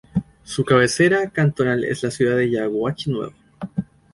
Su 0.43 0.65
cabecera 0.65 1.29
cantonal 1.29 1.83
es 1.83 2.01
la 2.01 2.09
ciudad 2.09 2.35
de 2.37 2.49
Yaguachi 2.49 3.11
Nuevo. 3.11 3.35